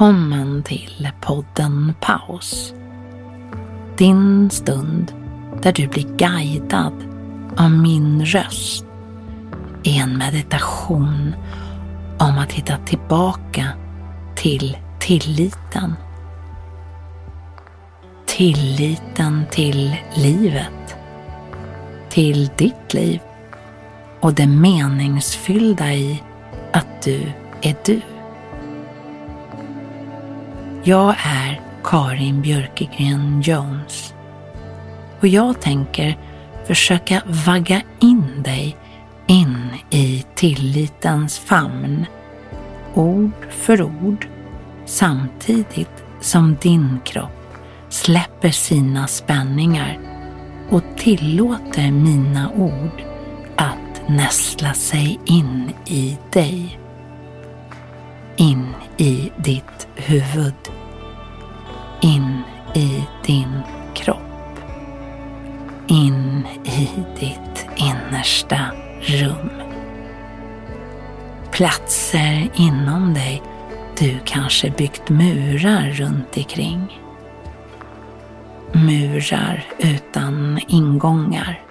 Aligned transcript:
Välkommen 0.00 0.62
till 0.62 1.08
podden 1.20 1.94
Paus. 2.00 2.74
Din 3.98 4.50
stund 4.50 5.12
där 5.62 5.72
du 5.72 5.88
blir 5.88 6.16
guidad 6.16 6.92
av 7.56 7.70
min 7.70 8.24
röst 8.24 8.84
i 9.82 9.98
en 9.98 10.18
meditation 10.18 11.34
om 12.18 12.38
att 12.38 12.52
hitta 12.52 12.76
tillbaka 12.76 13.68
till 14.36 14.78
tilliten. 15.00 15.94
Tilliten 18.26 19.44
till 19.50 19.96
livet. 20.14 20.96
Till 22.10 22.50
ditt 22.56 22.94
liv 22.94 23.20
och 24.20 24.34
det 24.34 24.46
meningsfyllda 24.46 25.92
i 25.92 26.22
att 26.72 27.02
du 27.02 27.32
är 27.62 27.76
du. 27.84 28.00
Jag 30.84 31.14
är 31.24 31.60
Karin 31.84 32.42
Björkegren 32.42 33.42
Jones 33.42 34.14
och 35.20 35.28
jag 35.28 35.60
tänker 35.60 36.18
försöka 36.66 37.22
vagga 37.46 37.82
in 38.00 38.42
dig 38.42 38.76
in 39.26 39.68
i 39.90 40.24
tillitens 40.34 41.38
famn, 41.38 42.06
ord 42.94 43.46
för 43.50 43.82
ord, 43.82 44.26
samtidigt 44.86 46.04
som 46.20 46.56
din 46.60 47.00
kropp 47.04 47.56
släpper 47.88 48.50
sina 48.50 49.06
spänningar 49.06 49.98
och 50.70 50.82
tillåter 50.96 51.90
mina 51.90 52.50
ord 52.50 53.02
att 53.56 54.08
nästla 54.08 54.74
sig 54.74 55.20
in 55.24 55.72
i 55.86 56.18
dig. 56.32 56.78
In 58.36 58.74
i 58.96 59.32
ditt 59.36 59.79
huvud. 60.10 60.54
In 62.00 62.42
i 62.74 63.04
din 63.26 63.60
kropp. 63.94 64.60
In 65.86 66.46
i 66.64 66.88
ditt 67.20 67.66
innersta 67.76 68.60
rum. 69.00 69.50
Platser 71.52 72.50
inom 72.54 73.14
dig 73.14 73.42
du 73.98 74.18
kanske 74.24 74.70
byggt 74.70 75.08
murar 75.08 75.90
runt 75.90 76.36
omkring. 76.36 77.00
Murar 78.72 79.64
utan 79.78 80.60
ingångar. 80.68 81.62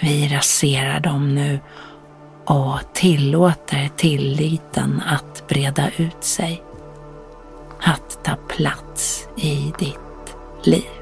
Vi 0.00 0.28
raserar 0.28 1.00
dem 1.00 1.34
nu 1.34 1.60
och 2.44 2.80
tillåter 2.92 3.90
tilliten 3.96 5.02
att 5.06 5.35
breda 5.48 5.90
ut 5.96 6.24
sig. 6.24 6.62
Att 7.80 8.24
ta 8.24 8.36
plats 8.48 9.28
i 9.36 9.72
ditt 9.78 10.36
liv. 10.66 10.95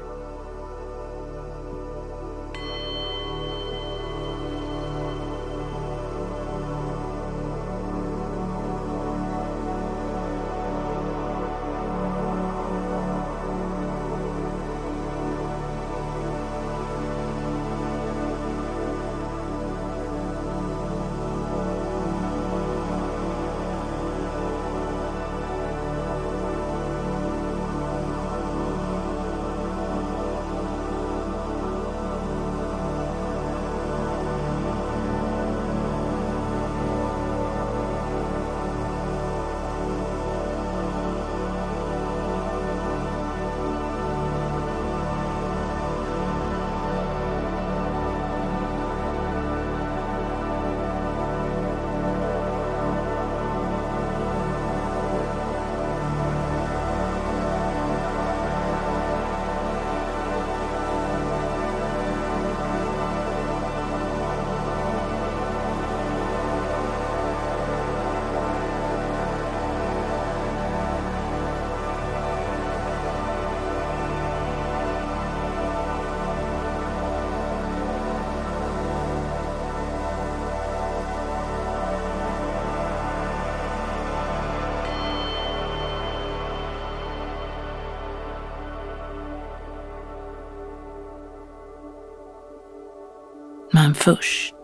Men 93.85 93.95
först 93.95 94.55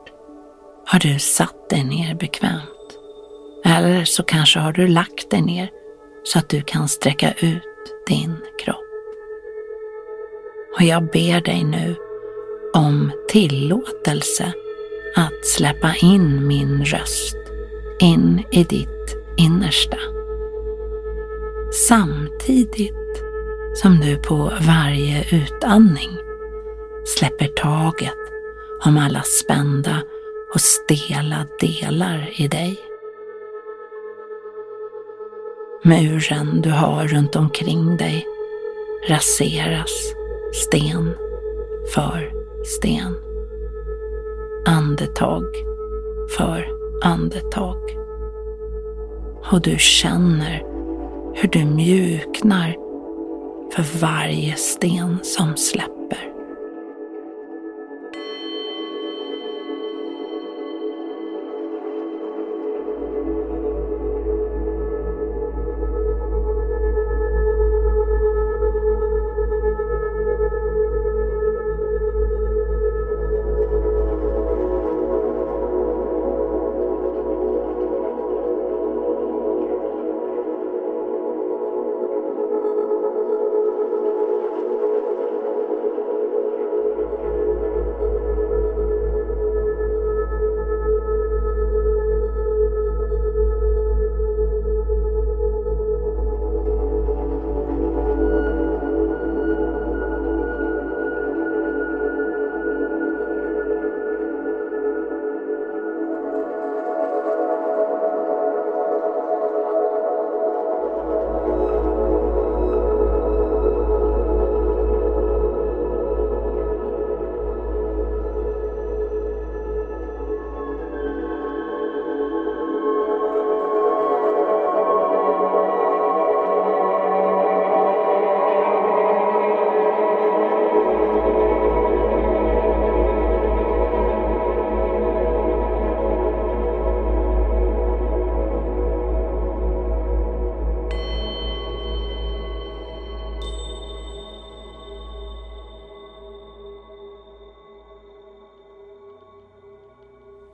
har 0.85 0.99
du 0.99 1.19
satt 1.19 1.69
dig 1.69 1.83
ner 1.83 2.15
bekvämt. 2.15 2.97
Eller 3.65 4.05
så 4.05 4.23
kanske 4.23 4.59
har 4.59 4.73
du 4.73 4.87
lagt 4.87 5.31
dig 5.31 5.41
ner 5.41 5.69
så 6.23 6.39
att 6.39 6.49
du 6.49 6.61
kan 6.61 6.87
sträcka 6.87 7.31
ut 7.31 7.63
din 8.07 8.37
kropp. 8.65 8.77
Och 10.75 10.81
jag 10.83 11.03
ber 11.11 11.41
dig 11.41 11.63
nu 11.63 11.95
om 12.73 13.11
tillåtelse 13.27 14.53
att 15.15 15.45
släppa 15.45 15.93
in 16.01 16.47
min 16.47 16.85
röst 16.85 17.37
in 17.99 18.43
i 18.51 18.63
ditt 18.63 19.15
innersta. 19.37 19.97
Samtidigt 21.87 23.23
som 23.73 23.99
du 23.99 24.17
på 24.17 24.53
varje 24.61 25.25
utandning 25.31 26.17
släpper 27.05 27.47
taget 27.47 28.20
om 28.85 28.97
alla 28.97 29.21
spända 29.21 30.01
och 30.53 30.61
stela 30.61 31.47
delar 31.59 32.29
i 32.35 32.47
dig. 32.47 32.79
Muren 35.83 36.61
du 36.61 36.69
har 36.69 37.07
runt 37.07 37.35
omkring 37.35 37.97
dig 37.97 38.27
raseras 39.07 40.13
sten 40.53 41.15
för 41.93 42.31
sten. 42.65 43.15
Andetag 44.65 45.45
för 46.37 46.67
andetag. 47.03 47.77
Och 49.51 49.61
du 49.61 49.75
känner 49.79 50.63
hur 51.33 51.49
du 51.49 51.65
mjuknar 51.65 52.75
för 53.75 53.99
varje 53.99 54.55
sten 54.55 55.19
som 55.23 55.57
släpper. 55.57 56.30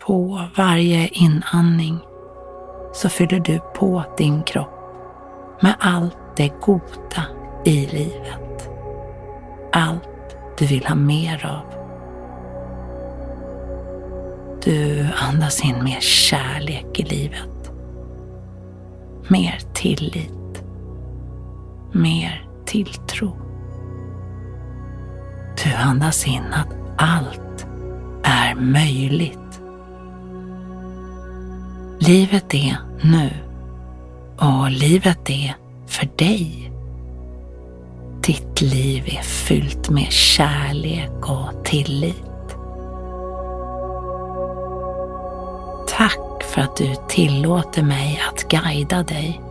På 0.07 0.42
varje 0.56 1.07
inandning 1.07 2.00
så 2.94 3.09
fyller 3.09 3.39
du 3.39 3.59
på 3.75 4.04
din 4.18 4.44
kropp 4.44 4.94
med 5.62 5.75
allt 5.80 6.18
det 6.36 6.51
goda 6.62 7.24
i 7.65 7.88
livet. 7.88 8.69
Allt 9.74 10.38
du 10.57 10.65
vill 10.65 10.86
ha 10.86 10.95
mer 10.95 11.45
av. 11.45 11.74
Du 14.63 15.07
andas 15.30 15.65
in 15.65 15.83
mer 15.83 16.00
kärlek 16.00 17.00
i 17.00 17.03
livet. 17.03 17.71
Mer 19.27 19.60
tillit. 19.74 20.63
Mer 21.92 22.50
tilltro. 22.65 23.38
Du 25.63 25.74
andas 25.74 26.27
in 26.27 26.53
att 26.53 26.74
allt 26.98 27.68
är 28.24 28.56
möjligt. 28.56 29.46
Livet 32.07 32.54
är 32.54 32.77
nu 33.01 33.30
och 34.38 34.71
livet 34.71 35.30
är 35.30 35.56
för 35.88 36.09
dig. 36.15 36.71
Ditt 38.21 38.62
liv 38.62 39.04
är 39.07 39.21
fyllt 39.21 39.89
med 39.89 40.12
kärlek 40.12 41.30
och 41.30 41.65
tillit. 41.65 42.56
Tack 45.88 46.44
för 46.44 46.62
att 46.62 46.75
du 46.75 46.95
tillåter 47.07 47.83
mig 47.83 48.21
att 48.30 48.50
guida 48.50 49.03
dig. 49.03 49.42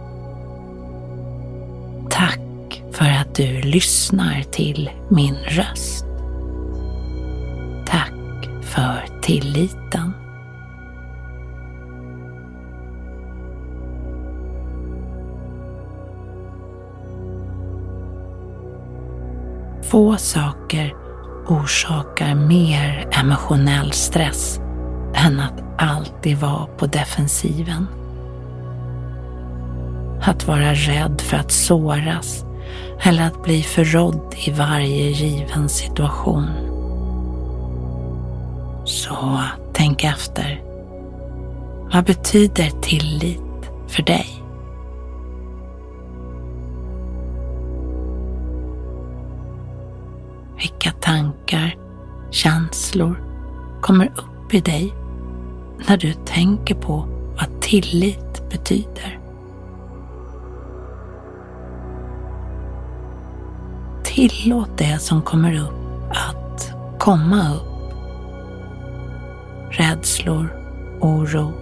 Tack 2.11 2.83
för 2.93 3.11
att 3.11 3.35
du 3.35 3.61
lyssnar 3.61 4.43
till 4.43 4.91
min 5.09 5.35
röst. 5.35 6.05
Tack 7.87 8.13
för 8.63 9.21
tilliten. 9.23 10.06
Få 19.89 20.17
saker 20.17 20.95
orsakar 21.47 22.35
mer 22.35 23.09
emotionell 23.21 23.93
stress 23.93 24.61
än 25.15 25.41
att 25.41 25.63
alltid 25.79 26.37
vara 26.37 26.67
på 26.67 26.87
defensiven. 26.87 27.87
Att 30.23 30.47
vara 30.47 30.75
rädd 30.75 31.21
för 31.21 31.37
att 31.37 31.53
såras 31.53 32.45
eller 33.03 33.27
att 33.27 33.43
bli 33.43 33.63
förrådd 33.63 34.35
i 34.47 34.51
varje 34.51 35.11
given 35.11 35.69
situation. 35.69 36.47
Så 38.85 39.41
tänk 39.73 40.05
efter. 40.05 40.63
Vad 41.93 42.05
betyder 42.05 42.71
tillit 42.83 43.71
för 43.89 44.03
dig? 44.03 44.36
Känslor 52.37 53.23
kommer 53.81 54.07
upp 54.07 54.55
i 54.55 54.61
dig 54.61 54.95
när 55.89 55.97
du 55.97 56.13
tänker 56.13 56.75
på 56.75 57.09
vad 57.37 57.61
tillit 57.61 58.51
betyder. 58.51 59.19
Tillåt 64.05 64.79
det 64.79 64.99
som 64.99 65.23
kommer 65.23 65.61
upp 65.61 66.11
att 66.11 66.73
komma 66.99 67.55
upp. 67.55 67.93
Rädslor, 69.71 70.49
oro 71.01 71.53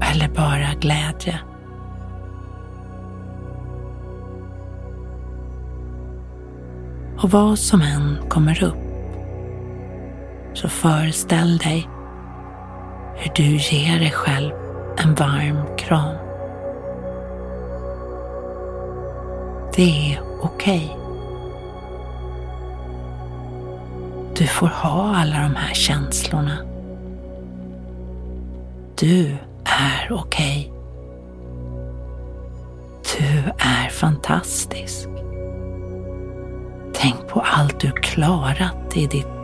eller 0.00 0.28
bara 0.28 0.74
glädje. 0.80 1.40
Och 7.24 7.30
vad 7.30 7.58
som 7.58 7.82
än 7.82 8.18
kommer 8.28 8.64
upp 8.64 8.74
så 10.54 10.68
föreställ 10.68 11.58
dig 11.58 11.88
hur 13.16 13.32
du 13.34 13.56
ger 13.56 13.98
dig 13.98 14.10
själv 14.10 14.52
en 14.98 15.14
varm 15.14 15.76
kram. 15.78 16.14
Det 19.76 20.12
är 20.12 20.20
okej. 20.42 20.84
Okay. 20.84 21.04
Du 24.36 24.46
får 24.46 24.68
ha 24.68 25.16
alla 25.16 25.42
de 25.42 25.54
här 25.56 25.74
känslorna. 25.74 26.58
Du 28.98 29.36
är 29.64 30.12
okej. 30.12 30.70
Okay. 30.70 30.74
Du 33.18 33.50
är 33.58 33.88
fantastisk. 33.88 35.08
Tänk 37.04 37.28
på 37.28 37.40
allt 37.40 37.80
du 37.80 37.90
klarat 37.90 38.96
i 38.96 39.06
ditt 39.06 39.43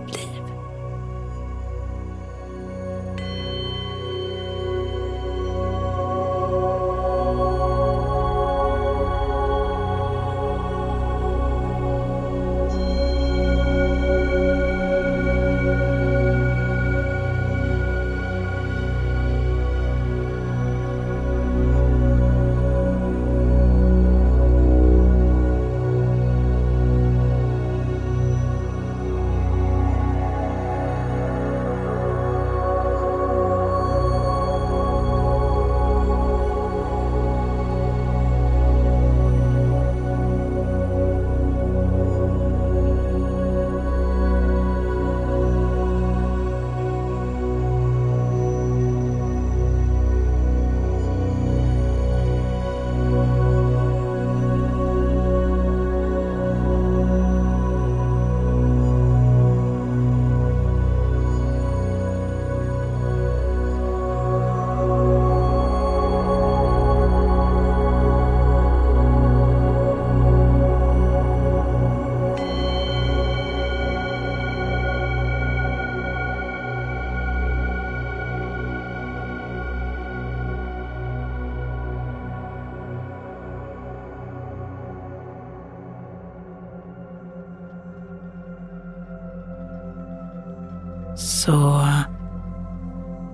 så 91.21 91.87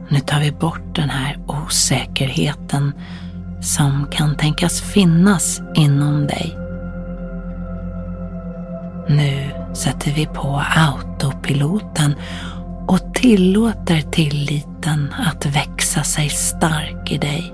nu 0.09 0.21
tar 0.21 0.41
vi 0.41 0.53
bort 0.53 0.95
den 0.95 1.11
här 1.11 1.39
osäkerheten 1.47 2.93
som 3.61 4.07
kan 4.11 4.37
tänkas 4.37 4.81
finnas 4.81 5.61
inom 5.75 6.27
dig. 6.27 6.59
Nu 9.09 9.51
sätter 9.75 10.11
vi 10.11 10.27
på 10.27 10.63
autopiloten 10.77 12.15
och 12.87 13.15
tillåter 13.15 14.01
tilliten 14.01 15.15
att 15.27 15.47
växa 15.47 16.03
sig 16.03 16.29
stark 16.29 17.13
i 17.13 17.19
dig. 17.19 17.53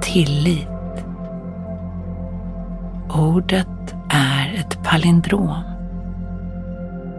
Tillit. 0.00 0.68
Ordet 3.14 3.94
är 4.10 4.54
ett 4.54 4.82
palindrom. 4.84 5.69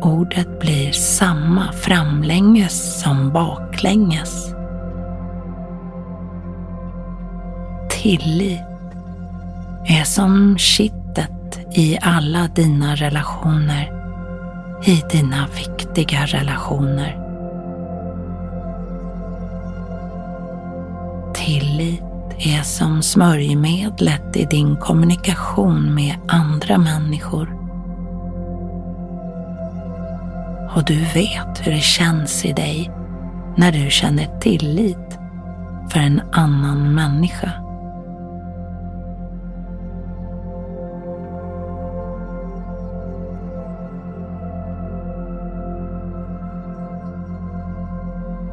Ordet 0.01 0.59
blir 0.59 0.91
samma 0.91 1.71
framlänges 1.71 3.01
som 3.01 3.33
baklänges. 3.33 4.55
Tillit 7.89 8.61
är 9.85 10.03
som 10.03 10.57
kittet 10.57 11.59
i 11.73 11.97
alla 12.01 12.47
dina 12.47 12.95
relationer, 12.95 13.91
i 14.85 15.03
dina 15.11 15.47
viktiga 15.47 16.25
relationer. 16.25 17.17
Tillit 21.33 22.03
är 22.37 22.63
som 22.63 23.01
smörjmedlet 23.01 24.35
i 24.37 24.45
din 24.45 24.75
kommunikation 24.75 25.95
med 25.95 26.15
andra 26.27 26.77
människor. 26.77 27.60
Och 30.75 30.85
du 30.85 30.99
vet 30.99 31.67
hur 31.67 31.71
det 31.71 31.81
känns 31.81 32.45
i 32.45 32.53
dig 32.53 32.91
när 33.57 33.71
du 33.71 33.89
känner 33.89 34.39
tillit 34.39 35.19
för 35.91 35.99
en 35.99 36.21
annan 36.31 36.95
människa. 36.95 37.51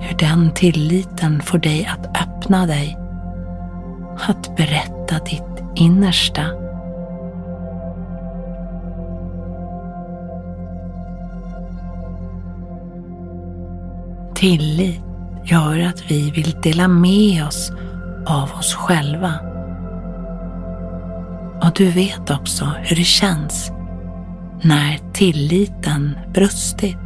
Hur 0.00 0.16
den 0.18 0.54
tilliten 0.54 1.42
får 1.42 1.58
dig 1.58 1.86
att 1.86 2.22
öppna 2.22 2.66
dig, 2.66 2.98
att 4.28 4.56
berätta 4.56 5.24
ditt 5.24 5.64
innersta 5.74 6.67
Tillit 14.38 15.00
gör 15.44 15.80
att 15.80 16.10
vi 16.10 16.30
vill 16.30 16.56
dela 16.62 16.88
med 16.88 17.46
oss 17.46 17.72
av 18.26 18.50
oss 18.58 18.74
själva. 18.74 19.34
Och 21.62 21.72
du 21.74 21.90
vet 21.90 22.30
också 22.30 22.72
hur 22.82 22.96
det 22.96 23.04
känns 23.04 23.72
när 24.62 25.12
tilliten 25.12 26.18
brustit. 26.34 26.96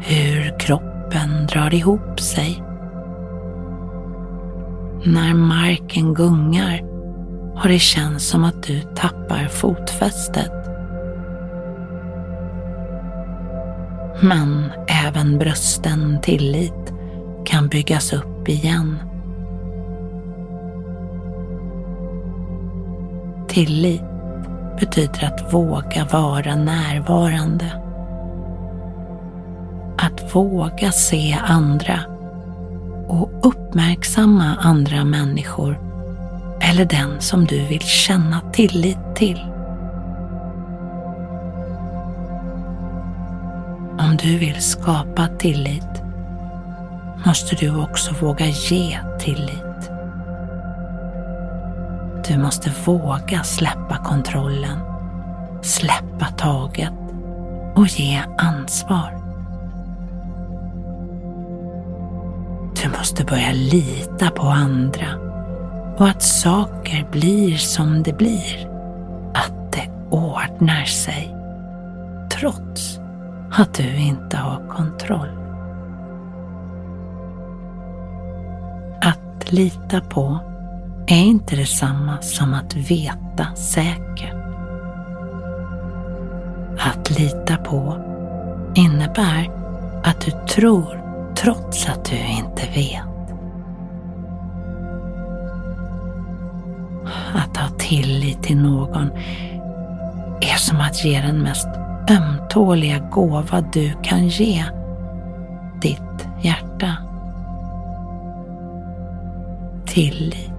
Hur 0.00 0.58
kroppen 0.58 1.46
drar 1.46 1.74
ihop 1.74 2.20
sig. 2.20 2.62
När 5.04 5.34
marken 5.34 6.14
gungar 6.14 6.80
och 7.54 7.68
det 7.68 7.78
känns 7.78 8.28
som 8.28 8.44
att 8.44 8.62
du 8.62 8.80
tappar 8.80 9.48
fotfästet. 9.48 10.61
Men 14.24 14.72
även 14.88 15.38
brösten 15.38 16.20
tillit 16.22 16.92
kan 17.44 17.68
byggas 17.68 18.12
upp 18.12 18.48
igen. 18.48 18.98
Tillit 23.48 24.02
betyder 24.80 25.24
att 25.24 25.54
våga 25.54 26.04
vara 26.12 26.56
närvarande. 26.56 27.72
Att 29.98 30.34
våga 30.34 30.92
se 30.92 31.38
andra 31.46 32.00
och 33.08 33.30
uppmärksamma 33.42 34.56
andra 34.60 35.04
människor 35.04 35.80
eller 36.60 36.84
den 36.84 37.20
som 37.20 37.44
du 37.44 37.66
vill 37.66 37.80
känna 37.80 38.40
tillit 38.52 38.98
till. 39.14 39.51
Om 44.12 44.18
du 44.18 44.38
vill 44.38 44.62
skapa 44.62 45.28
tillit 45.38 46.02
måste 47.26 47.56
du 47.56 47.82
också 47.82 48.14
våga 48.20 48.46
ge 48.46 48.98
tillit. 49.18 49.90
Du 52.28 52.38
måste 52.38 52.72
våga 52.84 53.42
släppa 53.42 53.96
kontrollen, 54.04 54.78
släppa 55.62 56.26
taget 56.36 56.92
och 57.74 57.86
ge 57.86 58.22
ansvar. 58.38 59.18
Du 62.82 62.88
måste 62.98 63.24
börja 63.24 63.52
lita 63.52 64.30
på 64.30 64.46
andra 64.46 65.08
och 65.96 66.08
att 66.08 66.22
saker 66.22 67.06
blir 67.12 67.56
som 67.56 68.02
det 68.02 68.12
blir. 68.12 68.68
Att 69.34 69.72
det 69.72 69.90
ordnar 70.10 70.84
sig. 70.84 71.36
Trots 72.30 73.01
att 73.52 73.74
du 73.74 73.96
inte 73.96 74.36
har 74.36 74.68
kontroll. 74.68 75.28
Att 79.02 79.52
lita 79.52 80.00
på 80.00 80.38
är 81.06 81.22
inte 81.22 81.56
detsamma 81.56 82.22
som 82.22 82.54
att 82.54 82.74
veta 82.74 83.54
säkert. 83.54 84.34
Att 86.78 87.18
lita 87.18 87.56
på 87.56 87.96
innebär 88.74 89.50
att 90.04 90.20
du 90.20 90.30
tror 90.30 91.02
trots 91.36 91.88
att 91.88 92.04
du 92.04 92.16
inte 92.16 92.62
vet. 92.74 93.02
Att 97.34 97.56
ha 97.56 97.68
tillit 97.78 98.42
till 98.42 98.56
någon 98.56 99.10
är 100.40 100.56
som 100.56 100.80
att 100.80 101.04
ge 101.04 101.20
den 101.20 101.42
mest 101.42 101.68
ömtåliga 102.10 102.41
gåva 103.10 103.60
du 103.72 103.92
kan 104.02 104.28
ge 104.28 104.64
ditt 105.80 106.28
hjärta. 106.42 106.96
Tillit 109.86 110.50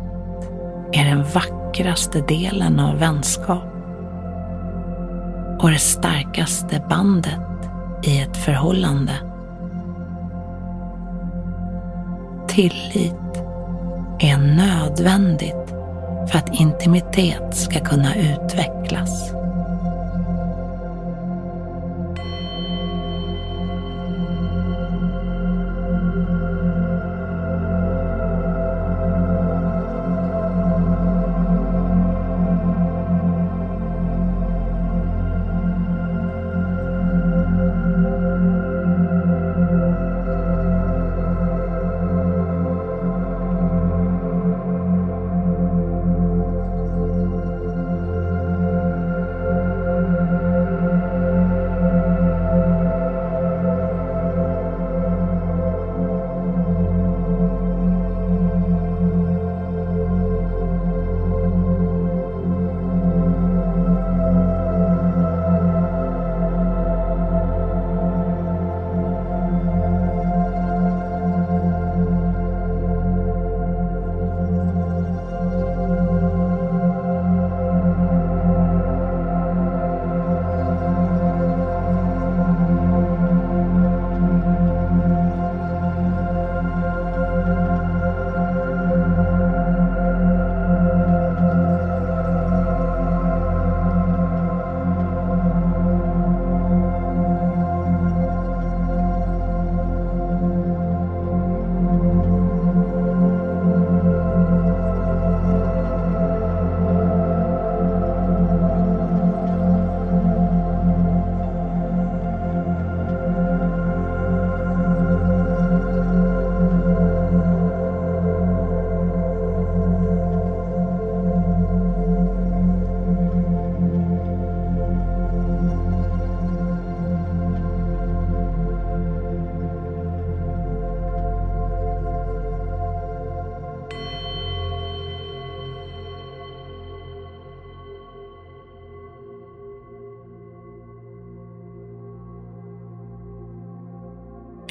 är 0.91 1.05
den 1.05 1.23
vackraste 1.33 2.21
delen 2.21 2.79
av 2.79 2.99
vänskap 2.99 3.63
och 5.59 5.71
det 5.71 5.79
starkaste 5.79 6.81
bandet 6.89 7.69
i 8.03 8.19
ett 8.19 8.37
förhållande. 8.37 9.13
Tillit 12.47 13.43
är 14.19 14.37
nödvändigt 14.37 15.73
för 16.31 16.37
att 16.37 16.59
intimitet 16.59 17.55
ska 17.55 17.79
kunna 17.79 18.15
utvecklas. 18.15 19.42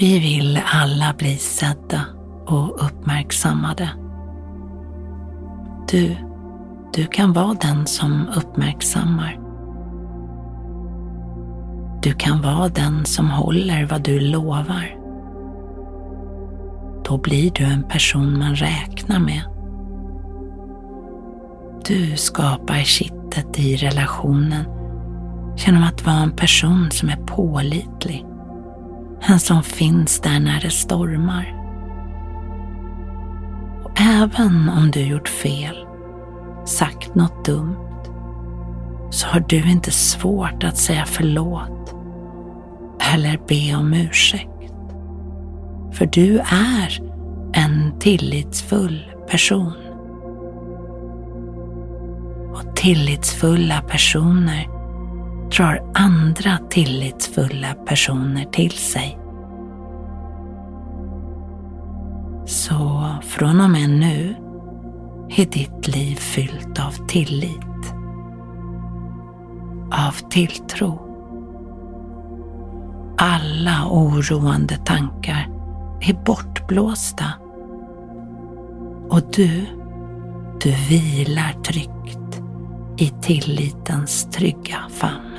Vi 0.03 0.19
vill 0.19 0.61
alla 0.67 1.15
bli 1.19 1.37
sedda 1.37 2.01
och 2.47 2.85
uppmärksammade. 2.87 3.91
Du, 5.91 6.17
du 6.93 7.07
kan 7.07 7.33
vara 7.33 7.55
den 7.55 7.87
som 7.87 8.29
uppmärksammar. 8.37 9.39
Du 12.03 12.13
kan 12.13 12.43
vara 12.43 12.69
den 12.69 13.05
som 13.05 13.31
håller 13.31 13.87
vad 13.87 14.03
du 14.03 14.21
lovar. 14.21 14.97
Då 17.05 17.19
blir 17.19 17.51
du 17.51 17.65
en 17.65 17.83
person 17.83 18.39
man 18.39 18.55
räknar 18.55 19.21
med. 19.21 19.43
Du 21.85 22.17
skapar 22.17 22.79
kittet 22.79 23.59
i 23.59 23.77
relationen 23.77 24.65
genom 25.57 25.83
att 25.83 26.07
vara 26.07 26.17
en 26.17 26.37
person 26.37 26.91
som 26.91 27.09
är 27.09 27.17
pålitlig. 27.27 28.27
En 29.25 29.41
som 29.41 29.63
finns 29.63 30.21
där 30.21 30.41
när 30.41 30.61
det 30.61 30.71
stormar. 30.71 31.55
Och 33.85 34.01
även 34.01 34.69
om 34.69 34.91
du 34.91 35.01
gjort 35.01 35.29
fel, 35.29 35.87
sagt 36.65 37.15
något 37.15 37.45
dumt, 37.45 37.77
så 39.11 39.27
har 39.27 39.41
du 39.49 39.71
inte 39.71 39.91
svårt 39.91 40.65
att 40.65 40.77
säga 40.77 41.05
förlåt 41.07 41.95
eller 43.13 43.41
be 43.49 43.77
om 43.77 43.95
ursäkt. 43.95 44.49
För 45.93 46.07
du 46.07 46.39
är 46.39 47.01
en 47.53 47.99
tillitsfull 47.99 49.13
person. 49.31 49.73
Och 52.55 52.77
tillitsfulla 52.77 53.83
personer 53.83 54.82
drar 55.57 55.91
andra 55.95 56.59
tillitsfulla 56.71 57.75
personer 57.75 58.45
till 58.45 58.71
sig. 58.71 59.19
Så 62.47 63.07
från 63.23 63.61
och 63.61 63.71
med 63.71 63.91
nu 63.91 64.35
är 65.37 65.47
ditt 65.47 65.89
liv 65.89 66.17
fyllt 66.17 66.81
av 66.81 67.07
tillit, 67.09 67.95
av 69.93 70.31
tilltro. 70.31 71.09
Alla 73.19 73.87
oroande 73.91 74.77
tankar 74.77 75.49
är 76.01 76.25
bortblåsta 76.25 77.25
och 79.09 79.21
du, 79.33 79.67
du 80.63 80.71
vilar 80.89 81.53
tryggt 81.63 82.43
i 82.99 83.13
tillitens 83.23 84.31
trygga 84.31 84.79
famn. 84.91 85.32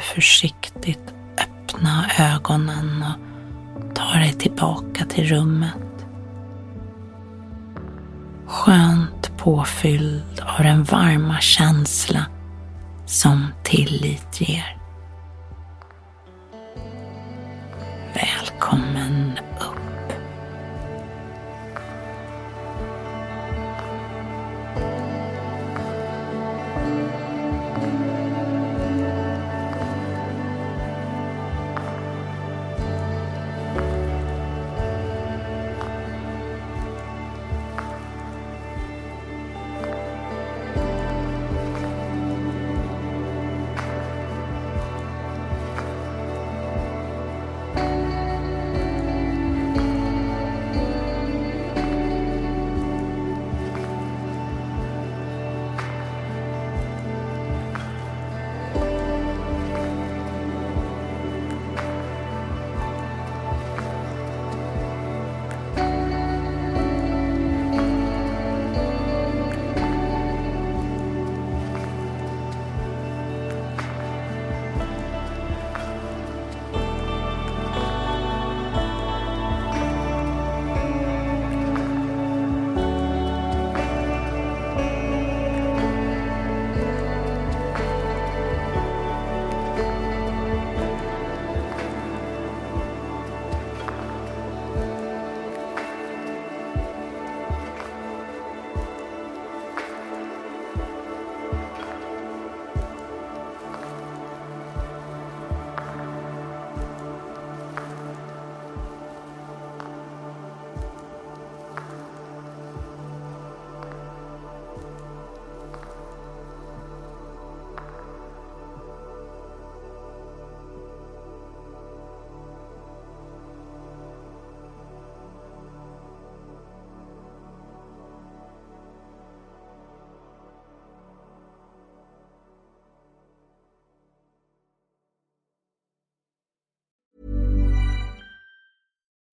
Försiktigt 0.00 1.14
öppna 1.40 2.10
ögonen 2.18 3.04
och 3.76 3.94
ta 3.94 4.12
dig 4.12 4.32
tillbaka 4.32 5.04
till 5.04 5.24
rummet. 5.24 6.06
Skönt 8.46 9.38
påfylld 9.38 10.40
av 10.40 10.64
den 10.64 10.84
varma 10.84 11.40
känsla 11.40 12.26
som 13.06 13.46
tillit 13.64 14.40
ger. 14.40 14.79